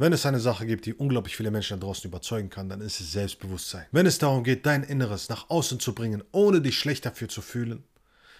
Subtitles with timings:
[0.00, 3.00] Wenn es eine Sache gibt, die unglaublich viele Menschen da draußen überzeugen kann, dann ist
[3.00, 3.86] es Selbstbewusstsein.
[3.90, 7.42] Wenn es darum geht, dein Inneres nach außen zu bringen, ohne dich schlecht dafür zu
[7.42, 7.82] fühlen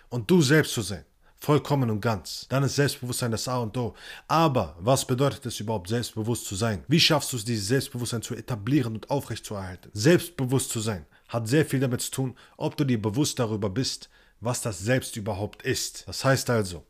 [0.09, 1.05] und du selbst zu sein,
[1.41, 3.97] vollkommen und ganz, dann ist Selbstbewusstsein das A und O.
[4.29, 6.85] Aber was bedeutet es überhaupt, selbstbewusst zu sein?
[6.87, 9.91] Wie schaffst du es, dieses Selbstbewusstsein zu etablieren und aufrechtzuerhalten?
[9.93, 14.11] Selbstbewusst zu sein hat sehr viel damit zu tun, ob du dir bewusst darüber bist,
[14.41, 16.07] was das Selbst überhaupt ist.
[16.07, 16.85] Das heißt also,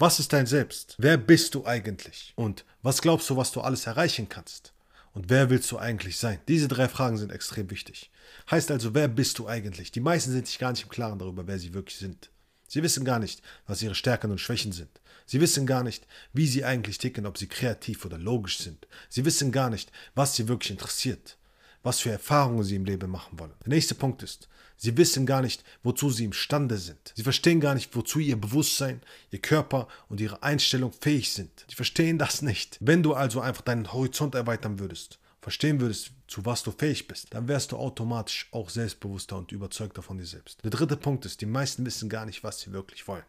[0.00, 0.96] was ist dein Selbst?
[0.98, 2.32] Wer bist du eigentlich?
[2.34, 4.72] Und was glaubst du, was du alles erreichen kannst?
[5.12, 6.40] Und wer willst du eigentlich sein?
[6.48, 8.10] Diese drei Fragen sind extrem wichtig.
[8.50, 9.92] Heißt also, wer bist du eigentlich?
[9.92, 12.30] Die meisten sind sich gar nicht im Klaren darüber, wer sie wirklich sind.
[12.66, 14.88] Sie wissen gar nicht, was ihre Stärken und Schwächen sind.
[15.26, 18.86] Sie wissen gar nicht, wie sie eigentlich ticken, ob sie kreativ oder logisch sind.
[19.10, 21.36] Sie wissen gar nicht, was sie wirklich interessiert,
[21.82, 23.52] was für Erfahrungen sie im Leben machen wollen.
[23.64, 27.12] Der nächste Punkt ist, sie wissen gar nicht, wozu sie imstande sind.
[27.14, 31.64] Sie verstehen gar nicht, wozu ihr Bewusstsein, ihr Körper und ihre Einstellung fähig sind.
[31.68, 32.78] Sie verstehen das nicht.
[32.80, 37.32] Wenn du also einfach deinen Horizont erweitern würdest, verstehen würdest, zu was du fähig bist,
[37.34, 40.62] dann wärst du automatisch auch selbstbewusster und überzeugter von dir selbst.
[40.62, 43.24] Der dritte Punkt ist, die meisten wissen gar nicht, was sie wirklich wollen.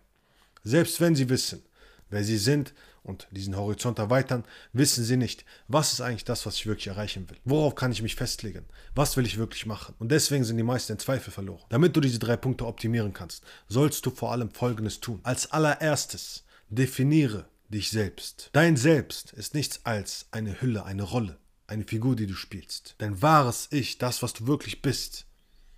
[0.64, 1.64] Selbst wenn sie wissen,
[2.10, 6.56] wer sie sind und diesen Horizont erweitern, wissen sie nicht, was ist eigentlich das, was
[6.56, 7.38] ich wirklich erreichen will.
[7.46, 8.66] Worauf kann ich mich festlegen?
[8.96, 9.96] Was will ich wirklich machen?
[10.00, 11.66] Und deswegen sind die meisten in Zweifel verloren.
[11.70, 15.20] Damit du diese drei Punkte optimieren kannst, sollst du vor allem Folgendes tun.
[15.24, 18.50] Als allererstes definiere dich selbst.
[18.54, 21.38] Dein Selbst ist nichts als eine Hülle, eine Rolle
[21.72, 22.96] eine Figur, die du spielst.
[22.98, 25.26] Dein wahres Ich, das, was du wirklich bist,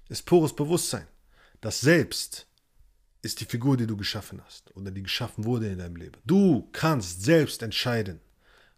[0.10, 1.08] ist pures Bewusstsein.
[1.62, 2.48] Das Selbst
[3.24, 6.18] ist die Figur, die du geschaffen hast oder die geschaffen wurde in deinem Leben.
[6.26, 8.20] Du kannst selbst entscheiden,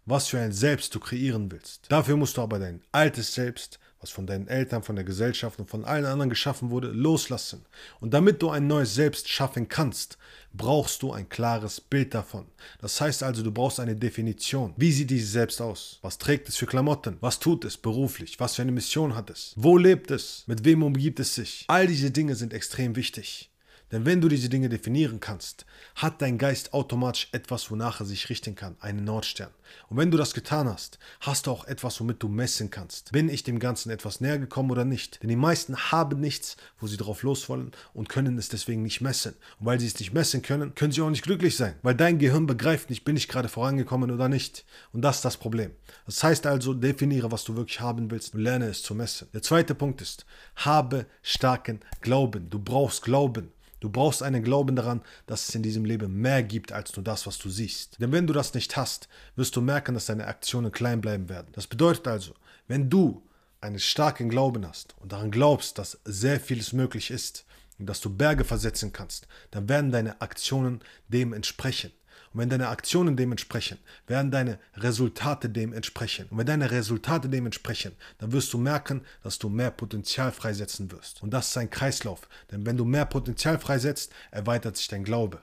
[0.06, 1.86] was für ein Selbst du kreieren willst.
[1.90, 5.68] Dafür musst du aber dein altes Selbst was von deinen Eltern, von der Gesellschaft und
[5.68, 7.64] von allen anderen geschaffen wurde, loslassen.
[8.00, 10.18] Und damit du ein neues Selbst schaffen kannst,
[10.52, 12.46] brauchst du ein klares Bild davon.
[12.80, 14.74] Das heißt also, du brauchst eine Definition.
[14.76, 15.98] Wie sieht dieses Selbst aus?
[16.02, 17.16] Was trägt es für Klamotten?
[17.20, 18.38] Was tut es beruflich?
[18.38, 19.54] Was für eine Mission hat es?
[19.56, 20.44] Wo lebt es?
[20.46, 21.64] Mit wem umgibt es sich?
[21.68, 23.50] All diese Dinge sind extrem wichtig.
[23.92, 25.64] Denn wenn du diese Dinge definieren kannst,
[25.94, 29.50] hat dein Geist automatisch etwas, wonach er sich richten kann, einen Nordstern.
[29.88, 33.12] Und wenn du das getan hast, hast du auch etwas, womit du messen kannst.
[33.12, 35.22] Bin ich dem Ganzen etwas näher gekommen oder nicht?
[35.22, 39.00] Denn die meisten haben nichts, wo sie drauf los wollen und können es deswegen nicht
[39.00, 39.34] messen.
[39.58, 41.74] Und weil sie es nicht messen können, können sie auch nicht glücklich sein.
[41.82, 44.64] Weil dein Gehirn begreift nicht, bin ich gerade vorangekommen oder nicht.
[44.92, 45.70] Und das ist das Problem.
[46.06, 49.28] Das heißt also, definiere, was du wirklich haben willst und lerne es zu messen.
[49.32, 50.26] Der zweite Punkt ist,
[50.56, 52.50] habe starken Glauben.
[52.50, 53.52] Du brauchst Glauben.
[53.80, 57.26] Du brauchst einen Glauben daran, dass es in diesem Leben mehr gibt als nur das,
[57.26, 58.00] was du siehst.
[58.00, 61.48] Denn wenn du das nicht hast, wirst du merken, dass deine Aktionen klein bleiben werden.
[61.52, 62.34] Das bedeutet also,
[62.68, 63.22] wenn du
[63.60, 67.44] einen starken Glauben hast und daran glaubst, dass sehr vieles möglich ist
[67.78, 71.92] und dass du Berge versetzen kannst, dann werden deine Aktionen dem entsprechen.
[72.36, 76.30] Und wenn deine Aktionen dementsprechend, werden deine Resultate dementsprechend.
[76.30, 81.22] Und wenn deine Resultate dementsprechend, dann wirst du merken, dass du mehr Potenzial freisetzen wirst.
[81.22, 82.28] Und das ist ein Kreislauf.
[82.50, 85.40] Denn wenn du mehr Potenzial freisetzt, erweitert sich dein Glaube.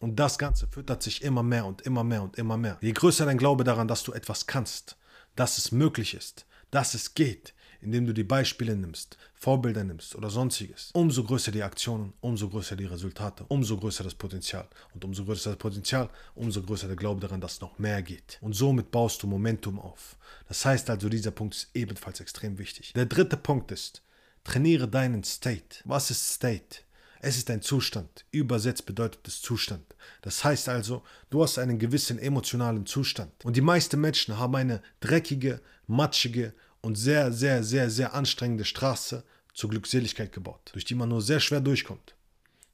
[0.00, 2.78] Und das Ganze füttert sich immer mehr und immer mehr und immer mehr.
[2.80, 4.96] Je größer dein Glaube daran, dass du etwas kannst,
[5.36, 10.30] dass es möglich ist, dass es geht, indem du die Beispiele nimmst, Vorbilder nimmst oder
[10.30, 14.68] sonstiges, umso größer die Aktionen, umso größer die Resultate, umso größer das Potenzial.
[14.94, 18.38] Und umso größer das Potenzial, umso größer der Glaube daran, dass noch mehr geht.
[18.40, 20.16] Und somit baust du Momentum auf.
[20.48, 22.92] Das heißt also, dieser Punkt ist ebenfalls extrem wichtig.
[22.94, 24.02] Der dritte Punkt ist,
[24.44, 25.78] trainiere deinen State.
[25.84, 26.80] Was ist State?
[27.24, 28.24] Es ist ein Zustand.
[28.32, 29.84] Übersetzt bedeutet es Zustand.
[30.22, 33.44] Das heißt also, du hast einen gewissen emotionalen Zustand.
[33.44, 39.24] Und die meisten Menschen haben eine dreckige, matschige und sehr, sehr, sehr, sehr anstrengende Straße
[39.54, 42.14] zur Glückseligkeit gebaut, durch die man nur sehr schwer durchkommt.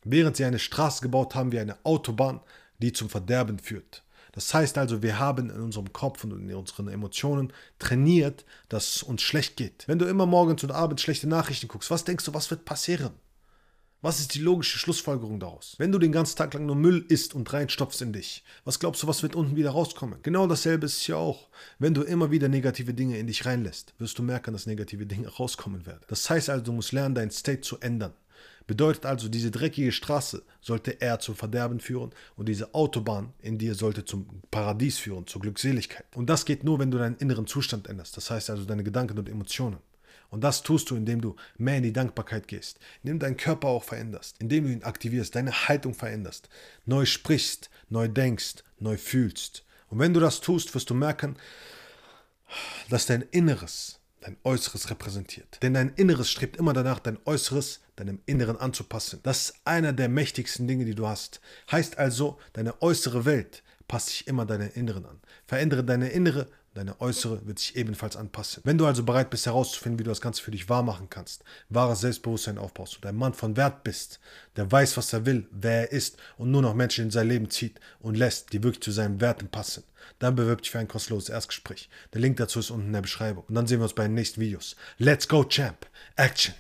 [0.05, 2.41] Während sie eine Straße gebaut haben wie eine Autobahn,
[2.79, 4.03] die zum Verderben führt.
[4.33, 9.03] Das heißt also, wir haben in unserem Kopf und in unseren Emotionen trainiert, dass es
[9.03, 9.85] uns schlecht geht.
[9.89, 13.13] Wenn du immer morgens und abends schlechte Nachrichten guckst, was denkst du, was wird passieren?
[14.01, 15.75] Was ist die logische Schlussfolgerung daraus?
[15.79, 19.03] Wenn du den ganzen Tag lang nur Müll isst und reinstopfst in dich, was glaubst
[19.03, 20.21] du, was wird unten wieder rauskommen?
[20.23, 21.49] Genau dasselbe ist es hier auch.
[21.81, 25.27] Wenn du immer wieder negative Dinge in dich reinlässt, wirst du merken, dass negative Dinge
[25.27, 26.03] rauskommen werden.
[26.07, 28.13] Das heißt also, du musst lernen, dein State zu ändern.
[28.69, 33.75] Bedeutet also, diese dreckige Straße sollte eher zum Verderben führen und diese Autobahn in dir
[33.75, 36.07] sollte zum Paradies führen, zur Glückseligkeit.
[36.15, 38.17] Und das geht nur, wenn du deinen inneren Zustand änderst.
[38.17, 39.79] Das heißt also deine Gedanken und Emotionen.
[40.31, 43.69] Und das tust du, indem du mehr in die Dankbarkeit gehst, indem du deinen Körper
[43.69, 46.49] auch veränderst, indem du ihn aktivierst, deine Haltung veränderst,
[46.85, 49.65] neu sprichst, neu denkst, neu fühlst.
[49.89, 51.37] Und wenn du das tust, wirst du merken,
[52.91, 55.59] dass dein Inneres dein Äußeres repräsentiert.
[55.63, 59.21] Denn dein Inneres strebt immer danach, dein Äußeres deinem Inneren anzupassen.
[59.23, 61.41] Das ist einer der mächtigsten Dinge, die du hast.
[61.71, 65.21] Heißt also, deine äußere Welt passt sich immer deinem Inneren an.
[65.47, 66.49] Verändere deine innere
[66.79, 68.63] Deine äußere wird sich ebenfalls anpassen.
[68.65, 71.43] Wenn du also bereit bist herauszufinden, wie du das Ganze für dich wahr machen kannst,
[71.71, 74.21] wahres Selbstbewusstsein aufbaust und ein Mann von Wert bist,
[74.55, 77.51] der weiß, was er will, wer er ist und nur noch Menschen in sein Leben
[77.51, 79.83] zieht und lässt, die wirklich zu seinen Werten passen,
[80.21, 81.91] dann bewirb dich für ein kostenloses Erstgespräch.
[82.15, 83.43] Der Link dazu ist unten in der Beschreibung.
[83.49, 84.77] Und dann sehen wir uns bei den nächsten Videos.
[84.99, 85.85] Let's go, Champ!
[86.15, 86.55] Action!